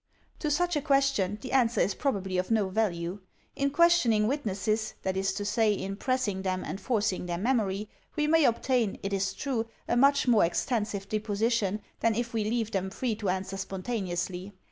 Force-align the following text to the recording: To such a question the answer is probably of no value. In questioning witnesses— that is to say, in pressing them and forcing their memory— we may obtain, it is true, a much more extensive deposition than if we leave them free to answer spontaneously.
To 0.39 0.49
such 0.49 0.75
a 0.75 0.81
question 0.81 1.37
the 1.41 1.51
answer 1.51 1.79
is 1.79 1.93
probably 1.93 2.39
of 2.39 2.49
no 2.49 2.69
value. 2.69 3.19
In 3.55 3.69
questioning 3.69 4.25
witnesses— 4.27 4.95
that 5.03 5.15
is 5.15 5.31
to 5.35 5.45
say, 5.45 5.73
in 5.73 5.95
pressing 5.95 6.41
them 6.41 6.63
and 6.65 6.81
forcing 6.81 7.27
their 7.27 7.37
memory— 7.37 7.87
we 8.15 8.25
may 8.25 8.45
obtain, 8.45 8.97
it 9.03 9.13
is 9.13 9.31
true, 9.35 9.67
a 9.87 9.95
much 9.95 10.27
more 10.27 10.43
extensive 10.43 11.07
deposition 11.07 11.81
than 11.99 12.15
if 12.15 12.33
we 12.33 12.43
leave 12.43 12.71
them 12.71 12.89
free 12.89 13.13
to 13.17 13.29
answer 13.29 13.57
spontaneously. 13.57 14.53